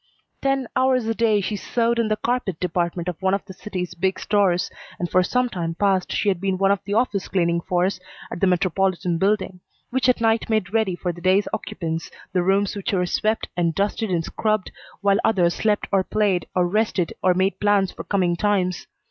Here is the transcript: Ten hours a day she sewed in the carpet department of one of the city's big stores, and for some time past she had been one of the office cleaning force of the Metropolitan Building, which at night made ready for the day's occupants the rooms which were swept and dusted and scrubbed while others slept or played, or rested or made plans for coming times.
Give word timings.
Ten 0.41 0.65
hours 0.75 1.05
a 1.05 1.13
day 1.13 1.41
she 1.41 1.55
sewed 1.55 1.99
in 1.99 2.07
the 2.07 2.15
carpet 2.15 2.59
department 2.59 3.07
of 3.07 3.21
one 3.21 3.35
of 3.35 3.45
the 3.45 3.53
city's 3.53 3.93
big 3.93 4.19
stores, 4.19 4.71
and 4.97 5.07
for 5.07 5.21
some 5.21 5.47
time 5.47 5.75
past 5.75 6.11
she 6.11 6.27
had 6.27 6.41
been 6.41 6.57
one 6.57 6.71
of 6.71 6.79
the 6.85 6.95
office 6.95 7.27
cleaning 7.27 7.61
force 7.61 7.99
of 8.31 8.39
the 8.39 8.47
Metropolitan 8.47 9.19
Building, 9.19 9.59
which 9.91 10.09
at 10.09 10.19
night 10.19 10.49
made 10.49 10.73
ready 10.73 10.95
for 10.95 11.11
the 11.13 11.21
day's 11.21 11.47
occupants 11.53 12.09
the 12.33 12.41
rooms 12.41 12.75
which 12.75 12.91
were 12.91 13.05
swept 13.05 13.47
and 13.55 13.75
dusted 13.75 14.09
and 14.09 14.25
scrubbed 14.25 14.71
while 15.01 15.19
others 15.23 15.53
slept 15.53 15.85
or 15.91 16.03
played, 16.03 16.47
or 16.55 16.67
rested 16.67 17.13
or 17.21 17.35
made 17.35 17.59
plans 17.59 17.91
for 17.91 18.03
coming 18.03 18.35
times. 18.35 18.87